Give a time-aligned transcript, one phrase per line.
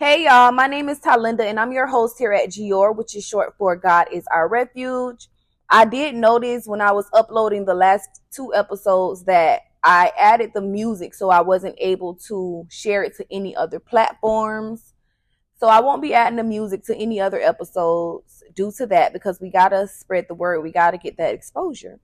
[0.00, 3.26] Hey y'all, my name is Talinda and I'm your host here at Gior, which is
[3.26, 5.26] short for God is Our Refuge.
[5.68, 10.60] I did notice when I was uploading the last two episodes that I added the
[10.60, 14.94] music so I wasn't able to share it to any other platforms.
[15.58, 19.40] So I won't be adding the music to any other episodes due to that because
[19.40, 20.60] we got to spread the word.
[20.60, 21.98] We got to get that exposure.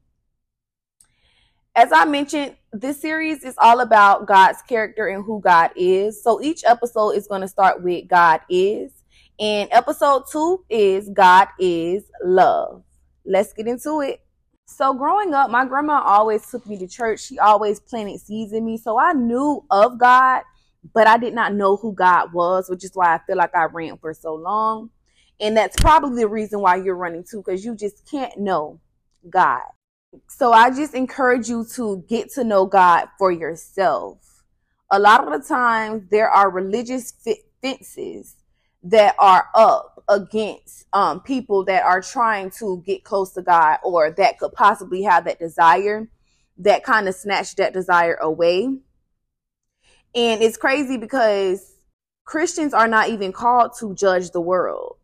[1.76, 6.22] As I mentioned, this series is all about God's character and who God is.
[6.22, 8.92] So each episode is going to start with God is.
[9.40, 12.84] And episode two is God is love.
[13.26, 14.20] Let's get into it.
[14.66, 17.20] So growing up, my grandma always took me to church.
[17.20, 18.76] She always planted seeds in me.
[18.76, 20.42] So I knew of God,
[20.92, 23.64] but I did not know who God was, which is why I feel like I
[23.64, 24.90] ran for so long.
[25.40, 28.78] And that's probably the reason why you're running too, because you just can't know
[29.28, 29.62] God.
[30.28, 34.44] So I just encourage you to get to know God for yourself.
[34.90, 37.12] A lot of the times there are religious
[37.62, 38.36] fences
[38.82, 44.10] that are up against um, people that are trying to get close to God or
[44.10, 46.08] that could possibly have that desire
[46.58, 48.64] that kind of snatch that desire away.
[50.14, 51.74] And it's crazy because
[52.24, 54.96] Christians are not even called to judge the world.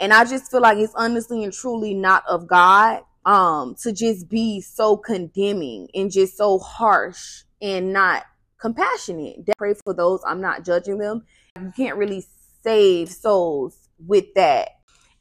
[0.00, 4.28] And I just feel like it's honestly and truly not of God um to just
[4.28, 8.24] be so condemning and just so harsh and not
[8.58, 9.36] compassionate.
[9.56, 10.20] Pray for those.
[10.26, 11.24] I'm not judging them.
[11.60, 12.24] You can't really
[12.62, 14.70] save souls with that.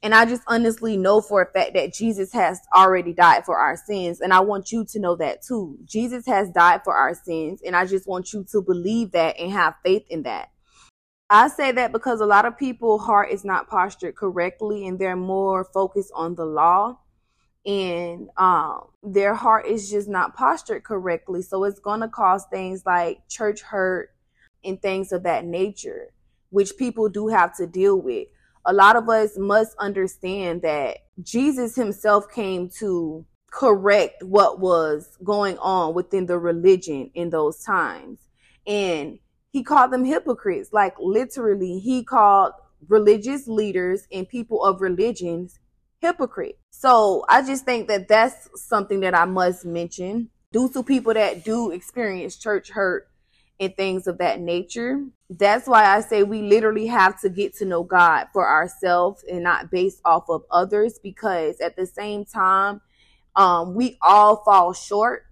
[0.01, 3.75] And I just honestly know for a fact that Jesus has already died for our
[3.75, 4.21] sins.
[4.21, 5.77] And I want you to know that too.
[5.83, 7.61] Jesus has died for our sins.
[7.65, 10.51] And I just want you to believe that and have faith in that.
[11.29, 15.15] I say that because a lot of people heart is not postured correctly and they're
[15.15, 16.97] more focused on the law
[17.65, 21.41] and um, their heart is just not postured correctly.
[21.41, 24.09] So it's going to cause things like church hurt
[24.63, 26.13] and things of that nature,
[26.49, 28.27] which people do have to deal with.
[28.65, 35.57] A lot of us must understand that Jesus himself came to correct what was going
[35.57, 38.19] on within the religion in those times.
[38.67, 39.19] And
[39.51, 40.69] he called them hypocrites.
[40.71, 42.53] Like literally, he called
[42.87, 45.59] religious leaders and people of religions
[45.99, 46.57] hypocrite.
[46.71, 51.43] So I just think that that's something that I must mention due to people that
[51.43, 53.07] do experience church hurt
[53.59, 55.03] and things of that nature.
[55.29, 59.43] That's why I say we literally have to get to know God for ourselves and
[59.43, 62.81] not based off of others because at the same time,
[63.35, 65.25] um, we all fall short.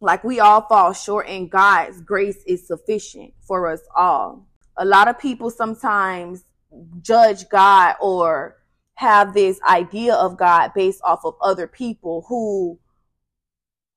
[0.00, 4.46] Like we all fall short and God's grace is sufficient for us all.
[4.76, 6.44] A lot of people sometimes
[7.02, 8.56] judge God or
[8.94, 12.78] have this idea of God based off of other people who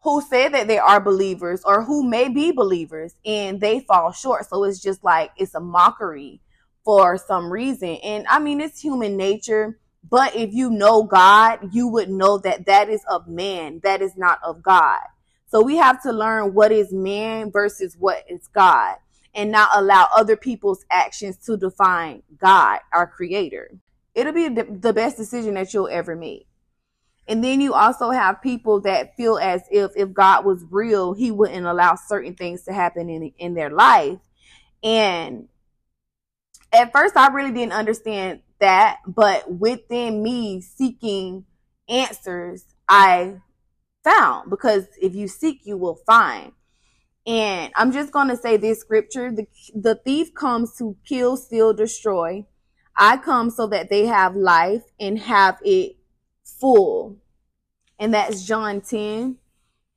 [0.01, 4.47] who say that they are believers or who may be believers and they fall short.
[4.47, 6.41] So it's just like it's a mockery
[6.83, 7.97] for some reason.
[8.03, 9.79] And I mean, it's human nature.
[10.07, 14.15] But if you know God, you would know that that is of man, that is
[14.15, 15.01] not of God.
[15.47, 18.97] So we have to learn what is man versus what is God
[19.33, 23.71] and not allow other people's actions to define God, our creator
[24.15, 26.47] it'll be the best decision that you'll ever make.
[27.27, 31.31] And then you also have people that feel as if if God was real, he
[31.31, 34.19] wouldn't allow certain things to happen in in their life.
[34.83, 35.47] And
[36.71, 41.45] at first I really didn't understand that, but within me seeking
[41.89, 43.41] answers, I
[44.03, 46.51] found because if you seek you will find.
[47.27, 51.73] And I'm just going to say this scripture, the the thief comes to kill, steal,
[51.73, 52.45] destroy.
[52.97, 55.97] I come so that they have life and have it
[56.43, 57.17] full.
[57.99, 59.37] And that's John 10.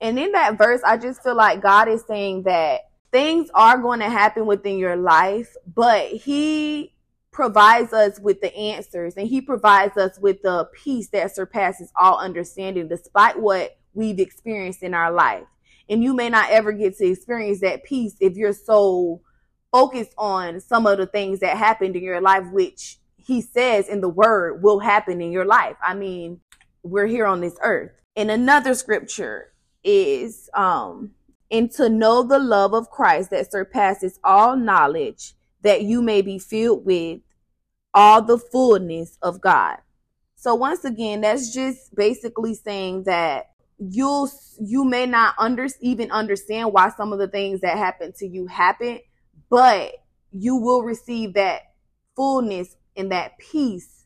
[0.01, 4.01] And in that verse, I just feel like God is saying that things are going
[4.01, 6.95] to happen within your life, but He
[7.31, 12.19] provides us with the answers and He provides us with the peace that surpasses all
[12.19, 15.45] understanding, despite what we've experienced in our life.
[15.89, 19.23] And you may not ever get to experience that peace if you're so
[19.73, 24.01] focus on some of the things that happened in your life, which he says in
[24.01, 25.77] the word will happen in your life.
[25.83, 26.41] I mean,
[26.83, 27.93] we're here on this earth.
[28.17, 29.53] And another scripture
[29.85, 31.13] is, um,
[31.51, 36.39] and to know the love of Christ that surpasses all knowledge, that you may be
[36.39, 37.21] filled with
[37.95, 39.79] all the fullness of God.
[40.37, 44.31] So once again, that's just basically saying that you'll
[44.61, 48.47] you may not under even understand why some of the things that happen to you
[48.47, 49.01] happen
[49.51, 49.93] but
[50.33, 51.63] you will receive that
[52.17, 54.05] fullness and that peace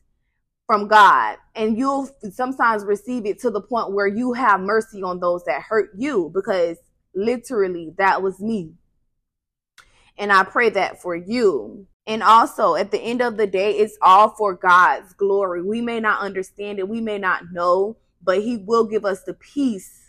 [0.65, 1.37] from God.
[1.55, 5.63] And you'll sometimes receive it to the point where you have mercy on those that
[5.63, 6.77] hurt you because
[7.13, 8.73] literally that was me.
[10.17, 11.87] And I pray that for you.
[12.05, 15.63] And also, at the end of the day, it's all for God's glory.
[15.63, 19.33] We may not understand it, we may not know, but He will give us the
[19.33, 20.02] peace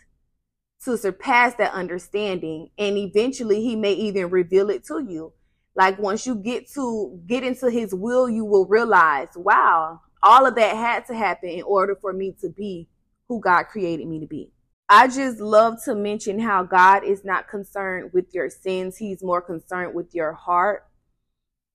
[0.83, 2.69] to surpass that understanding.
[2.77, 5.33] And eventually, He may even reveal it to you.
[5.75, 10.55] Like once you get to get into His will, you will realize, wow, all of
[10.55, 12.87] that had to happen in order for me to be
[13.27, 14.51] who God created me to be.
[14.87, 19.41] I just love to mention how God is not concerned with your sins, He's more
[19.41, 20.85] concerned with your heart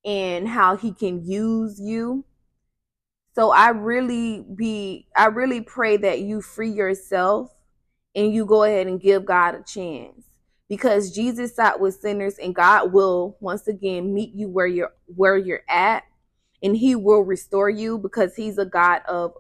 [0.05, 2.25] and how He can use you.
[3.35, 7.50] So I really be I really pray that you free yourself
[8.15, 10.25] and you go ahead and give God a chance
[10.69, 15.37] because Jesus sat with sinners and God will once again meet you where you're where
[15.37, 16.05] you're at
[16.62, 19.33] and he will restore you because he's a God of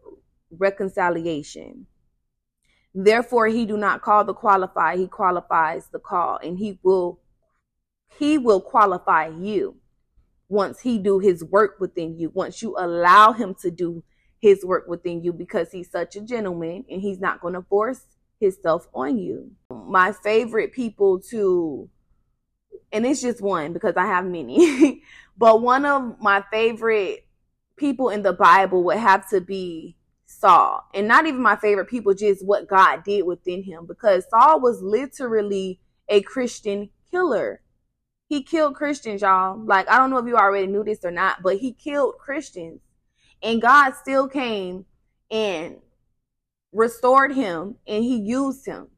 [0.50, 1.86] reconciliation.
[2.94, 7.20] Therefore, he do not call the qualified, he qualifies the call, and he will
[8.18, 9.76] he will qualify you
[10.48, 14.02] once he do his work within you, once you allow him to do
[14.40, 18.06] his work within you because he's such a gentleman and he's not going to force
[18.40, 19.52] himself on you.
[19.70, 21.88] My favorite people to
[22.92, 25.02] and it's just one because I have many,
[25.38, 27.26] but one of my favorite
[27.76, 29.96] people in the Bible would have to be
[30.26, 30.84] Saul.
[30.94, 33.86] And not even my favorite people, just what God did within him.
[33.86, 37.62] Because Saul was literally a Christian killer.
[38.28, 39.58] He killed Christians, y'all.
[39.58, 42.80] Like, I don't know if you already knew this or not, but he killed Christians.
[43.42, 44.84] And God still came
[45.30, 45.76] and
[46.72, 48.88] restored him and he used him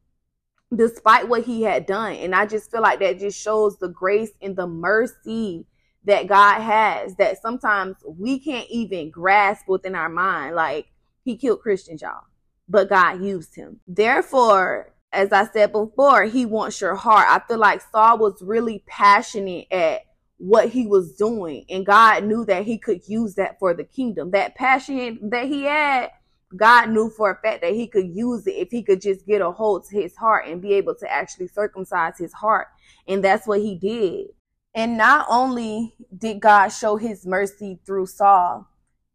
[0.74, 2.14] despite what he had done.
[2.14, 5.66] And I just feel like that just shows the grace and the mercy
[6.04, 10.56] that God has that sometimes we can't even grasp within our mind.
[10.56, 10.86] Like,
[11.24, 12.24] he killed Christians, y'all,
[12.68, 13.80] but God used him.
[13.86, 17.26] Therefore, as I said before, he wants your heart.
[17.28, 20.00] I feel like Saul was really passionate at
[20.38, 24.32] what he was doing, and God knew that he could use that for the kingdom.
[24.32, 26.10] That passion that he had,
[26.56, 29.40] God knew for a fact that he could use it if he could just get
[29.40, 32.68] a hold to his heart and be able to actually circumcise his heart.
[33.06, 34.28] And that's what he did.
[34.74, 38.68] And not only did God show his mercy through Saul,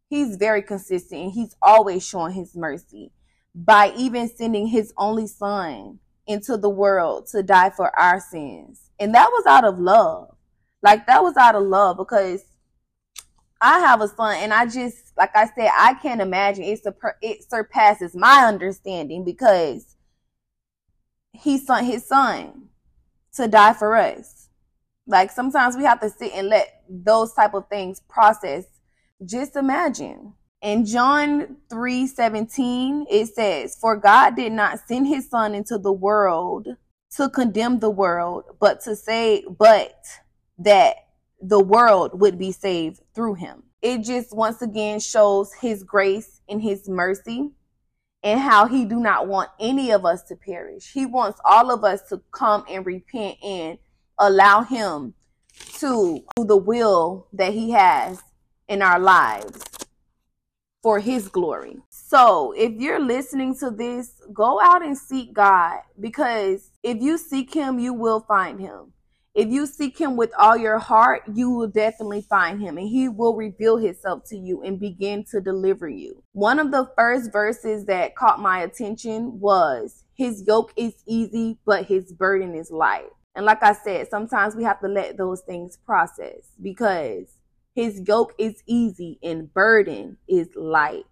[0.08, 3.12] he's very consistent and he's always showing his mercy
[3.54, 8.90] by even sending his only son into the world to die for our sins.
[9.00, 10.34] And that was out of love.
[10.82, 12.44] Like that was out of love because
[13.60, 16.80] I have a son and I just like I said I can't imagine it
[17.22, 19.96] it surpasses my understanding because
[21.32, 22.68] he sent his son
[23.34, 24.48] to die for us.
[25.06, 28.64] Like sometimes we have to sit and let those type of things process
[29.24, 30.34] just imagine.
[30.60, 35.92] In John 3 17, it says, For God did not send his son into the
[35.92, 36.68] world
[37.16, 40.04] to condemn the world, but to say, but
[40.58, 40.96] that
[41.40, 43.62] the world would be saved through him.
[43.82, 47.50] It just once again shows his grace and his mercy
[48.22, 50.92] and how he do not want any of us to perish.
[50.92, 53.78] He wants all of us to come and repent and
[54.18, 55.14] allow him
[55.78, 58.22] to do the will that he has
[58.66, 59.62] in our lives
[60.82, 61.76] for his glory.
[61.90, 67.54] So, if you're listening to this, go out and seek God because if you seek
[67.54, 68.92] him, you will find him.
[69.38, 73.08] If you seek him with all your heart, you will definitely find him and he
[73.08, 76.24] will reveal himself to you and begin to deliver you.
[76.32, 81.86] One of the first verses that caught my attention was his yoke is easy, but
[81.86, 83.10] his burden is light.
[83.36, 87.28] And like I said, sometimes we have to let those things process because
[87.76, 91.04] his yoke is easy and burden is light.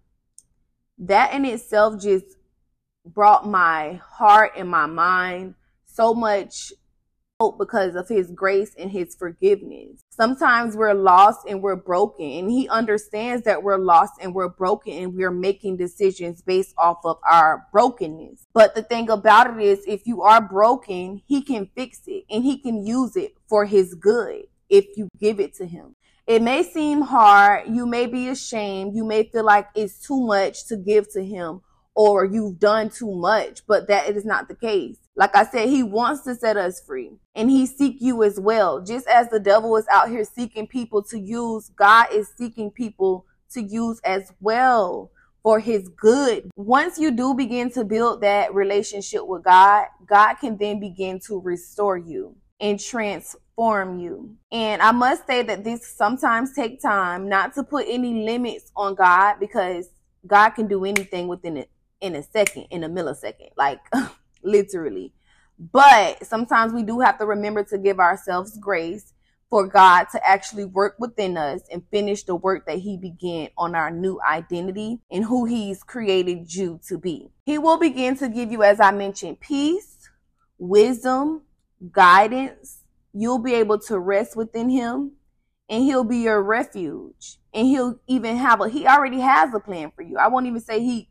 [0.97, 2.25] That in itself just
[3.05, 5.55] brought my heart and my mind
[5.85, 6.73] so much
[7.39, 10.03] hope because of his grace and his forgiveness.
[10.09, 14.93] Sometimes we're lost and we're broken, and he understands that we're lost and we're broken
[14.93, 18.47] and we're making decisions based off of our brokenness.
[18.53, 22.43] But the thing about it is, if you are broken, he can fix it and
[22.43, 25.95] he can use it for his good if you give it to him.
[26.25, 27.69] It may seem hard.
[27.69, 28.95] You may be ashamed.
[28.95, 31.61] You may feel like it's too much to give to him
[31.97, 34.99] or you've done too much, but that is not the case.
[35.15, 38.81] Like I said, he wants to set us free and he seek you as well.
[38.81, 43.25] Just as the devil is out here seeking people to use, God is seeking people
[43.53, 45.09] to use as well
[45.41, 46.51] for his good.
[46.55, 51.41] Once you do begin to build that relationship with God, God can then begin to
[51.41, 54.35] restore you and transform you.
[54.51, 58.93] And I must say that this sometimes take time not to put any limits on
[58.93, 59.89] God because
[60.27, 63.79] God can do anything within it in a second, in a millisecond, like
[64.43, 65.13] literally.
[65.59, 69.13] But sometimes we do have to remember to give ourselves grace
[69.49, 73.75] for God to actually work within us and finish the work that He began on
[73.75, 77.29] our new identity and who He's created you to be.
[77.45, 80.09] He will begin to give you, as I mentioned, peace,
[80.57, 81.43] wisdom,
[81.91, 82.83] guidance.
[83.13, 85.13] You'll be able to rest within Him
[85.69, 87.37] and He'll be your refuge.
[87.53, 90.17] And He'll even have a, He already has a plan for you.
[90.17, 91.09] I won't even say He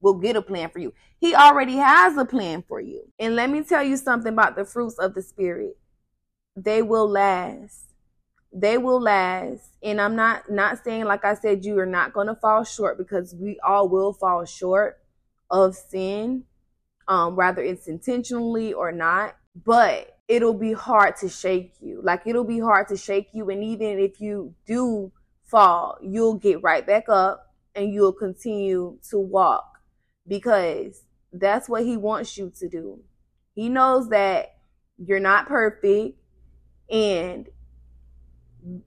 [0.00, 0.92] will get a plan for you.
[1.18, 3.02] He already has a plan for you.
[3.18, 5.76] And let me tell you something about the fruits of the Spirit.
[6.54, 7.84] They will last.
[8.52, 9.70] They will last.
[9.82, 12.98] And i'm not not saying like i said you are not going to fall short
[12.98, 14.98] because we all will fall short
[15.50, 16.44] of sin
[17.06, 22.00] um whether it's intentionally or not but it'll be hard to shake you.
[22.02, 23.48] Like it'll be hard to shake you.
[23.50, 25.12] And even if you do
[25.44, 29.75] fall you'll get right back up and you'll continue to walk
[30.26, 33.00] because that's what he wants you to do.
[33.54, 34.56] He knows that
[34.98, 36.18] you're not perfect
[36.90, 37.48] and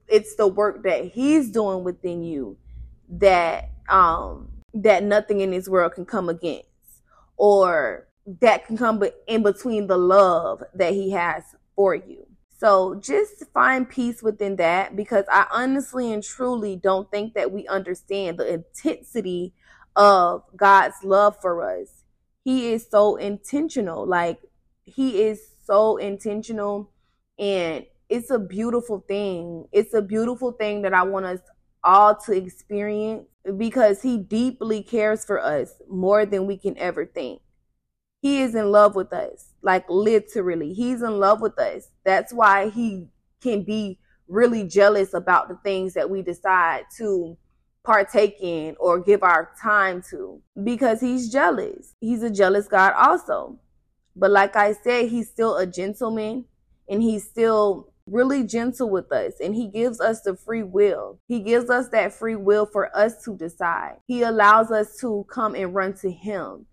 [0.08, 2.56] it's the work that he's doing within you
[3.08, 6.66] that um that nothing in this world can come against
[7.36, 8.06] or
[8.40, 11.42] that can come in between the love that he has
[11.74, 12.26] for you.
[12.58, 17.66] So just find peace within that because i honestly and truly don't think that we
[17.68, 19.54] understand the intensity
[19.96, 22.04] of god's love for us
[22.44, 24.40] he is so intentional like
[24.84, 26.90] he is so intentional
[27.38, 29.66] and it's a beautiful thing.
[29.72, 31.40] It's a beautiful thing that I want us
[31.82, 37.40] all to experience because he deeply cares for us more than we can ever think.
[38.20, 40.74] He is in love with us, like literally.
[40.74, 41.88] He's in love with us.
[42.04, 43.06] That's why he
[43.40, 47.38] can be really jealous about the things that we decide to
[47.84, 51.94] partake in or give our time to because he's jealous.
[52.00, 53.58] He's a jealous God also.
[54.14, 56.44] But like I said, he's still a gentleman
[56.88, 61.20] and he's still really gentle with us and he gives us the free will.
[61.28, 63.96] He gives us that free will for us to decide.
[64.06, 66.66] He allows us to come and run to him.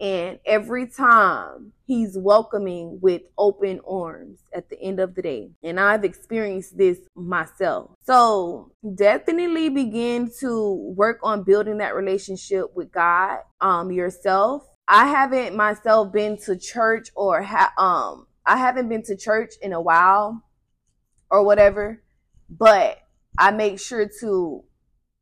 [0.00, 5.50] And every time he's welcoming with open arms at the end of the day.
[5.62, 7.90] And I've experienced this myself.
[8.06, 14.62] So definitely begin to work on building that relationship with God um yourself.
[14.88, 19.72] I haven't myself been to church or ha- um I haven't been to church in
[19.72, 20.42] a while
[21.30, 22.02] or whatever,
[22.48, 22.98] but
[23.36, 24.64] I make sure to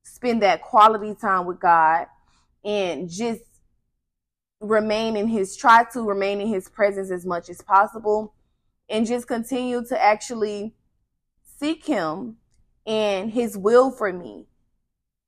[0.03, 2.07] spend that quality time with God
[2.65, 3.43] and just
[4.61, 8.35] remain in his try to remain in his presence as much as possible
[8.89, 10.75] and just continue to actually
[11.59, 12.37] seek him
[12.87, 14.47] and his will for me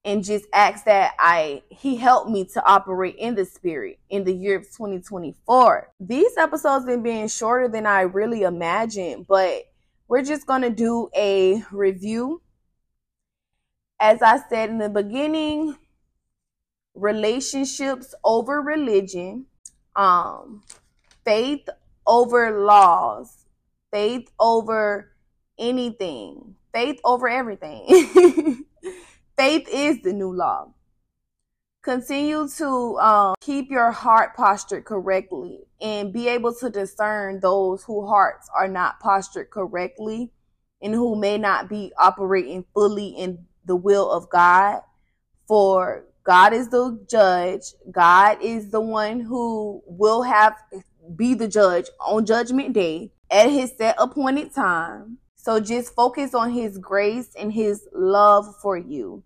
[0.04, 4.34] and just ask that I he helped me to operate in the spirit in the
[4.34, 5.92] year of 2024.
[6.00, 9.64] These episodes been being shorter than I really imagined, but
[10.08, 12.42] we're just going to do a review.
[14.00, 15.76] As I said in the beginning,
[16.94, 19.46] relationships over religion,
[19.96, 20.62] um,
[21.24, 21.68] faith
[22.06, 23.46] over laws,
[23.92, 25.12] faith over
[25.58, 27.86] anything, faith over everything.
[29.36, 30.72] faith is the new law.
[31.82, 38.06] Continue to um, keep your heart postured correctly and be able to discern those whose
[38.06, 40.30] hearts are not postured correctly
[40.82, 44.82] and who may not be operating fully in the will of God.
[45.48, 47.62] For God is the judge.
[47.90, 50.54] God is the one who will have
[51.16, 55.18] be the judge on judgment day at his set appointed time.
[55.36, 59.24] So just focus on his grace and his love for you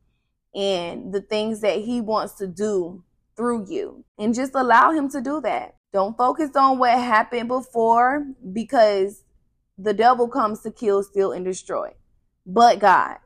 [0.55, 3.03] and the things that he wants to do
[3.37, 5.75] through you and just allow him to do that.
[5.93, 9.25] Don't focus on what happened before because
[9.77, 11.91] the devil comes to kill, steal, and destroy.
[12.47, 13.17] But God,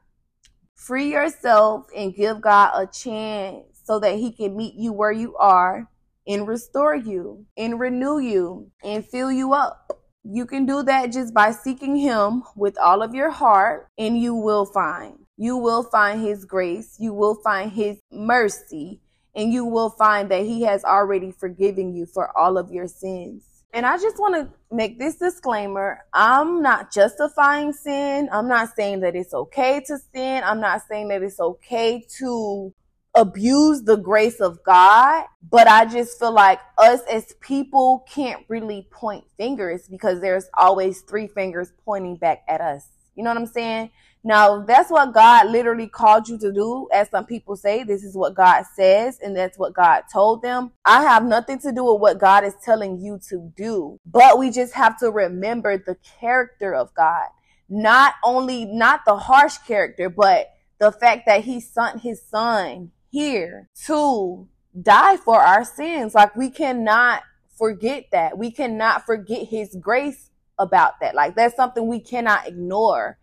[0.78, 5.36] free yourself and give God a chance so that he can meet you where you
[5.36, 5.90] are
[6.26, 10.00] and restore you and renew you and fill you up.
[10.24, 14.34] You can do that just by seeking him with all of your heart and you
[14.34, 19.00] will find you will find his grace, you will find his mercy,
[19.36, 23.44] and you will find that he has already forgiven you for all of your sins.
[23.72, 26.04] And I just want to make this disclaimer.
[26.14, 28.28] I'm not justifying sin.
[28.32, 30.42] I'm not saying that it's okay to sin.
[30.44, 32.72] I'm not saying that it's okay to
[33.14, 35.26] abuse the grace of God.
[35.50, 41.02] But I just feel like us as people can't really point fingers because there's always
[41.02, 42.86] three fingers pointing back at us.
[43.16, 43.90] You know what I'm saying?
[44.24, 47.84] Now, that's what God literally called you to do, as some people say.
[47.84, 50.72] This is what God says, and that's what God told them.
[50.84, 54.50] I have nothing to do with what God is telling you to do, but we
[54.50, 57.28] just have to remember the character of God.
[57.68, 60.48] not only not the harsh character, but
[60.78, 64.48] the fact that he sent his son here to
[64.80, 66.14] die for our sins.
[66.14, 67.22] Like we cannot
[67.56, 68.38] forget that.
[68.38, 71.14] We cannot forget his grace about that.
[71.14, 73.18] Like that's something we cannot ignore.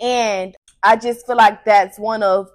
[0.00, 2.50] And I just feel like that's one of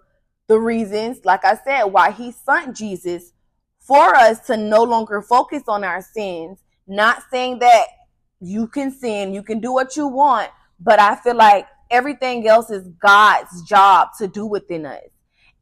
[0.47, 3.33] the reasons, like I said, why he sent Jesus
[3.79, 6.59] for us to no longer focus on our sins.
[6.87, 7.85] Not saying that
[8.39, 12.69] you can sin, you can do what you want, but I feel like everything else
[12.69, 15.03] is God's job to do within us.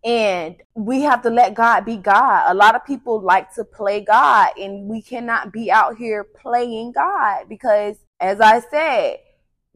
[0.03, 2.45] And we have to let God be God.
[2.47, 6.93] A lot of people like to play God, and we cannot be out here playing
[6.93, 9.17] God because, as I said,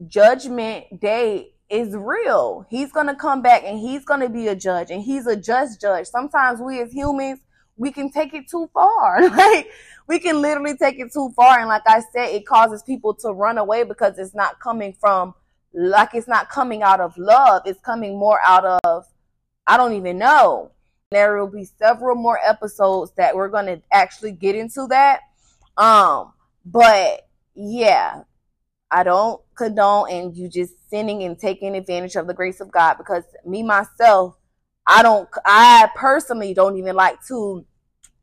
[0.06, 2.66] judgment day is real.
[2.68, 5.34] He's going to come back and he's going to be a judge, and he's a
[5.34, 6.06] just judge.
[6.06, 7.40] Sometimes we as humans,
[7.76, 9.28] we can take it too far.
[9.36, 9.70] like,
[10.06, 11.58] we can literally take it too far.
[11.58, 15.34] And like I said, it causes people to run away because it's not coming from
[15.74, 17.62] like it's not coming out of love.
[17.64, 19.06] It's coming more out of,
[19.66, 20.72] I don't even know.
[21.10, 25.20] There will be several more episodes that we're going to actually get into that.
[25.78, 26.32] Um,
[26.66, 28.24] but yeah,
[28.90, 32.94] I don't condone and you just sinning and taking advantage of the grace of God
[32.98, 34.36] because me myself,
[34.86, 37.64] I don't, I personally don't even like to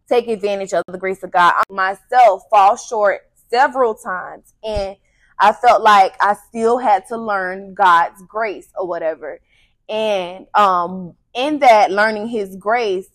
[0.07, 1.53] take advantage of the grace of God.
[1.57, 4.95] I myself fall short several times and
[5.39, 9.39] I felt like I still had to learn God's grace or whatever.
[9.87, 13.07] And um in that learning his grace,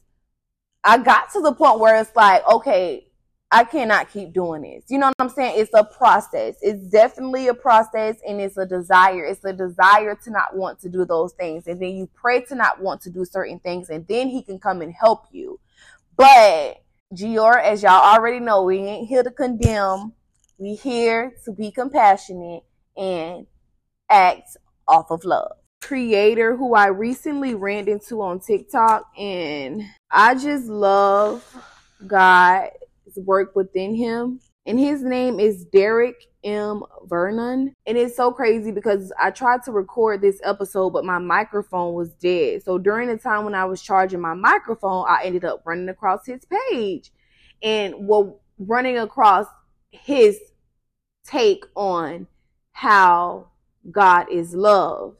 [0.82, 3.06] I got to the point where it's like, okay,
[3.54, 4.84] I cannot keep doing this.
[4.88, 5.60] You know what I'm saying?
[5.60, 6.56] It's a process.
[6.60, 9.24] It's definitely a process and it's a desire.
[9.24, 11.68] It's a desire to not want to do those things.
[11.68, 14.58] And then you pray to not want to do certain things and then he can
[14.58, 15.60] come and help you.
[16.16, 16.82] But
[17.14, 20.14] Gior, as y'all already know, we ain't here to condemn
[20.58, 22.62] we here to be compassionate
[22.96, 23.46] and
[24.10, 24.56] act
[24.86, 25.52] off of love.
[25.82, 31.44] Creator who I recently ran into on TikTok, and I just love
[32.06, 32.70] God's
[33.18, 34.40] work within him.
[34.66, 36.82] And his name is Derrick M.
[37.04, 37.74] Vernon.
[37.86, 42.14] And it's so crazy because I tried to record this episode, but my microphone was
[42.14, 42.62] dead.
[42.62, 46.26] So during the time when I was charging my microphone, I ended up running across
[46.26, 47.12] his page.
[47.62, 49.46] And well, running across
[49.90, 50.38] his
[51.24, 52.26] take on
[52.72, 53.48] how
[53.90, 55.16] God is love.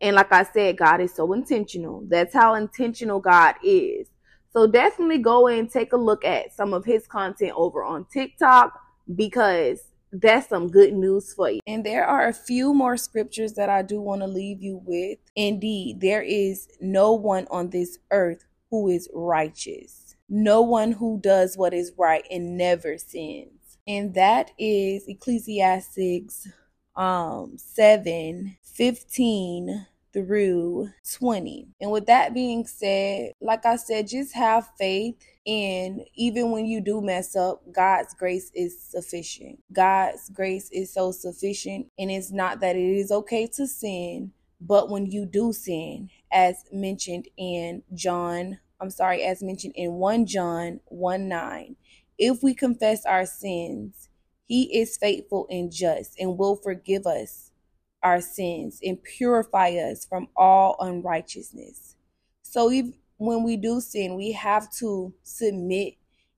[0.00, 2.04] And like I said, God is so intentional.
[2.08, 4.08] That's how intentional God is.
[4.54, 8.80] So definitely go and take a look at some of his content over on TikTok
[9.14, 11.60] because that's some good news for you.
[11.66, 15.18] And there are a few more scriptures that I do want to leave you with.
[15.34, 21.56] Indeed, there is no one on this earth who is righteous, no one who does
[21.56, 23.54] what is right and never sins
[23.86, 26.48] and that is Ecclesiastics
[26.96, 31.66] um 7 15 through 20.
[31.80, 35.16] And with that being said, like I said, just have faith.
[35.46, 39.58] And even when you do mess up, God's grace is sufficient.
[39.72, 41.88] God's grace is so sufficient.
[41.98, 46.64] And it's not that it is okay to sin, but when you do sin, as
[46.72, 51.76] mentioned in John, I'm sorry, as mentioned in 1 John 1 9,
[52.18, 54.08] if we confess our sins,
[54.46, 57.50] he is faithful and just and will forgive us
[58.04, 61.96] our sins and purify us from all unrighteousness.
[62.42, 62.86] So if,
[63.18, 65.94] when we do sin, we have to submit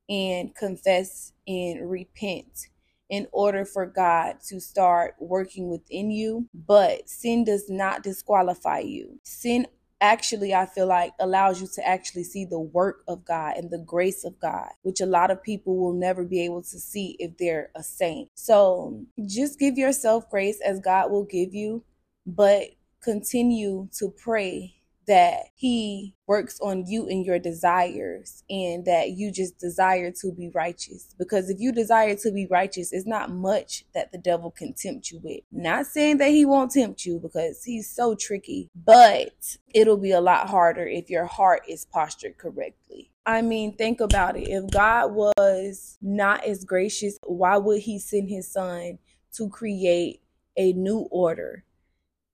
[0.09, 2.69] and confess and repent
[3.11, 6.49] in order for God to start working within you.
[6.55, 9.21] But sin does not disqualify you.
[9.25, 9.67] Sin
[10.01, 13.79] actually I feel like allows you to actually see the work of God and the
[13.79, 17.37] grace of God, which a lot of people will never be able to see if
[17.39, 18.31] they're a saint.
[18.35, 21.83] So just give yourself grace as God will give you,
[22.27, 22.69] but
[23.03, 24.75] continue to pray
[25.07, 30.51] that he works on you and your desires and that you just desire to be
[30.55, 31.15] righteous.
[31.19, 35.11] Because if you desire to be righteous, it's not much that the devil can tempt
[35.11, 35.41] you with.
[35.53, 40.21] Not saying that he won't tempt you because he's so tricky, but it'll be a
[40.21, 43.11] lot harder if your heart is postured correctly.
[43.25, 44.49] I mean, think about it.
[44.49, 48.99] If God was not as gracious, why would he send his son
[49.35, 50.23] to create
[50.57, 51.65] a new order?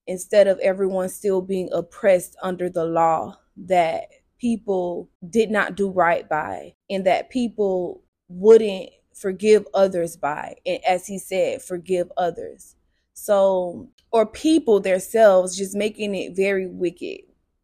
[0.06, 6.28] Instead of everyone still being oppressed under the law that people did not do right
[6.28, 10.54] by and that people wouldn't forgive others by.
[10.66, 12.74] And as he said forgive others.
[13.14, 17.20] So or people themselves just making it very wicked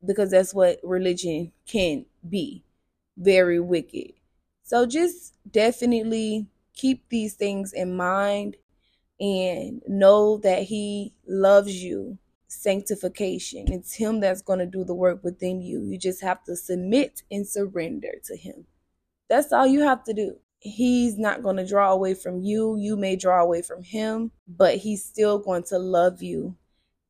[0.06, 2.64] because that's what religion can be
[3.16, 4.12] very wicked.
[4.62, 8.56] So just definitely keep these things in mind
[9.18, 12.18] and know that he loves you
[12.48, 13.70] sanctification.
[13.72, 15.82] It's Him that's going to do the work within you.
[15.82, 18.66] You just have to submit and surrender to Him.
[19.28, 20.36] That's all you have to do.
[20.60, 22.76] He's not going to draw away from you.
[22.76, 26.56] You may draw away from Him, but He's still going to love you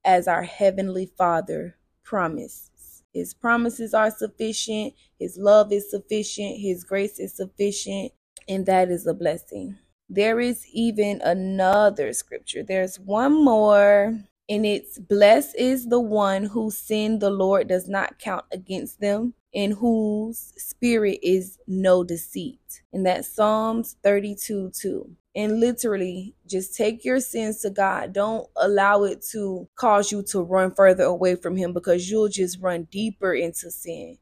[0.05, 3.03] as our Heavenly Father promises.
[3.15, 8.13] His promises are sufficient, His love is sufficient, His grace is sufficient,
[8.47, 9.79] and that is a blessing.
[10.11, 12.63] There is even another scripture.
[12.63, 18.19] There's one more and it's blessed is the one whose sin the Lord does not
[18.19, 22.83] count against them, in whose spirit is no deceit.
[22.93, 25.11] And that's Psalms 32 2.
[25.37, 28.13] And literally, just take your sins to God.
[28.15, 32.59] Don't allow it to cause you to run further away from Him because you'll just
[32.61, 34.19] run deeper into sin.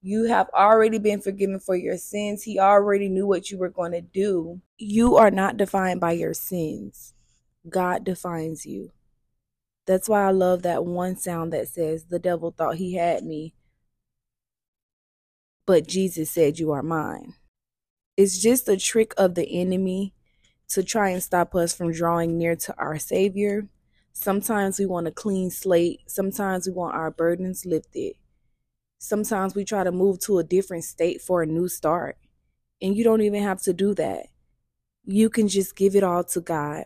[0.00, 2.42] You have already been forgiven for your sins.
[2.42, 4.60] He already knew what you were going to do.
[4.78, 7.12] You are not defined by your sins,
[7.68, 8.92] God defines you.
[9.88, 13.54] That's why I love that one sound that says, The devil thought he had me,
[15.64, 17.32] but Jesus said, You are mine.
[18.14, 20.12] It's just a trick of the enemy
[20.68, 23.66] to try and stop us from drawing near to our Savior.
[24.12, 28.16] Sometimes we want a clean slate, sometimes we want our burdens lifted.
[28.98, 32.18] Sometimes we try to move to a different state for a new start.
[32.82, 34.26] And you don't even have to do that.
[35.06, 36.84] You can just give it all to God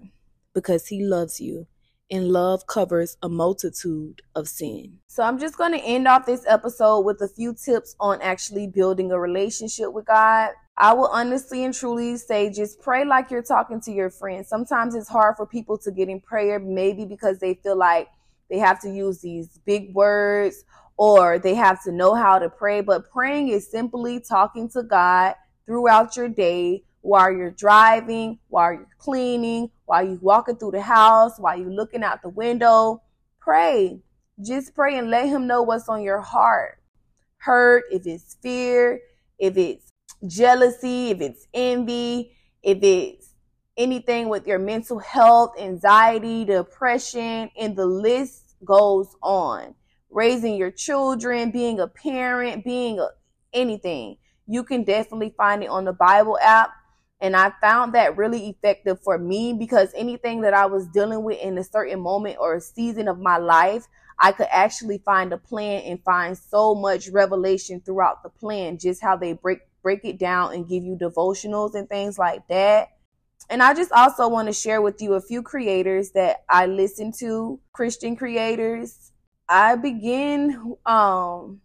[0.55, 1.67] because He loves you
[2.13, 4.99] and love covers a multitude of sin.
[5.07, 8.67] So I'm just going to end off this episode with a few tips on actually
[8.67, 10.51] building a relationship with God.
[10.77, 14.49] I will honestly and truly say just pray like you're talking to your friends.
[14.49, 18.09] Sometimes it's hard for people to get in prayer, maybe because they feel like
[18.51, 20.65] they have to use these big words
[20.99, 22.83] or they have to know how to pray.
[22.83, 28.89] But praying is simply talking to God throughout your day while you're driving, while you're
[28.99, 33.03] cleaning, while you're walking through the house, while you're looking out the window.
[33.41, 34.01] Pray.
[34.41, 36.81] Just pray and let him know what's on your heart.
[37.39, 39.01] Hurt, if it's fear,
[39.39, 39.91] if it's
[40.27, 43.35] jealousy, if it's envy, if it's
[43.77, 49.75] anything with your mental health, anxiety, depression, and the list goes on.
[50.11, 53.09] Raising your children, being a parent, being a,
[53.53, 54.19] anything.
[54.47, 56.71] You can definitely find it on the Bible app
[57.23, 61.39] and I found that really effective for me because anything that I was dealing with
[61.41, 63.87] in a certain moment or a season of my life,
[64.19, 69.01] I could actually find a plan and find so much revelation throughout the plan, just
[69.01, 72.89] how they break break it down and give you devotionals and things like that.
[73.49, 77.13] And I just also want to share with you a few creators that I listen
[77.21, 79.13] to, Christian creators.
[79.49, 81.61] I begin um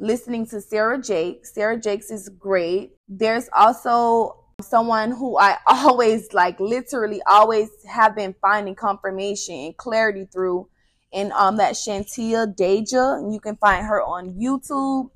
[0.00, 1.54] listening to Sarah Jakes.
[1.54, 2.96] Sarah Jakes is great.
[3.08, 10.26] There's also someone who I always like literally always have been finding confirmation and clarity
[10.32, 10.68] through
[11.12, 15.10] and um that Shantia Dajah you can find her on YouTube.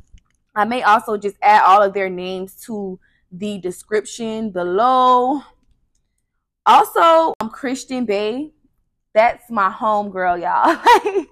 [0.55, 2.98] I may also just add all of their names to
[3.33, 5.42] the description below.
[6.66, 8.50] Also, I'm Christian Bae.
[9.14, 10.76] That's my home girl, y'all.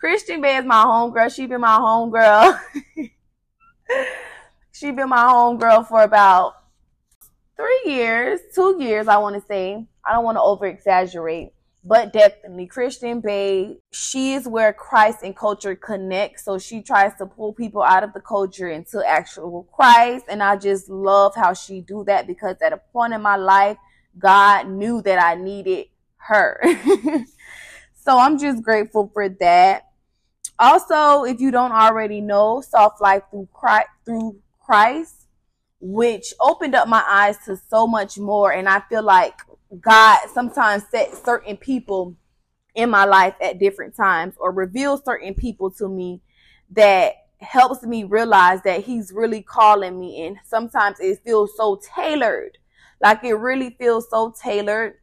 [0.00, 1.28] Christian Bae is my home girl.
[1.28, 2.60] She been my home girl.
[4.72, 6.61] she been my home girl for about
[7.56, 9.86] three years, two years, I want to say.
[10.04, 11.52] I don't want to over exaggerate,
[11.84, 16.40] but definitely Christian Bae, she is where Christ and culture connect.
[16.40, 20.26] So she tries to pull people out of the culture into actual Christ.
[20.28, 23.76] And I just love how she do that because at a point in my life,
[24.18, 25.86] God knew that I needed
[26.16, 26.60] her.
[28.04, 29.88] so I'm just grateful for that.
[30.58, 35.21] Also, if you don't already know, soft life through Christ, through Christ
[35.84, 38.52] which opened up my eyes to so much more.
[38.52, 39.34] And I feel like
[39.80, 42.16] God sometimes set certain people
[42.76, 46.22] in my life at different times or reveals certain people to me
[46.70, 50.24] that helps me realize that he's really calling me.
[50.24, 52.58] And sometimes it feels so tailored.
[53.00, 54.94] Like it really feels so tailored.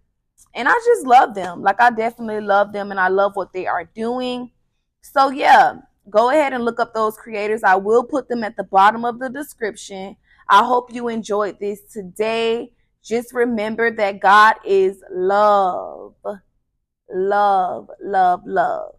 [0.56, 1.62] And i just love them.
[1.62, 4.52] Like i definitely love them and i love what they are doing.
[5.02, 5.74] So yeah
[6.10, 7.64] go ahead and look up those creators.
[7.64, 10.16] I will put them at the bottom of the description
[10.50, 12.74] I hope you enjoyed this today.
[13.04, 16.16] Just remember that God is love.
[17.12, 18.99] Love, love, love.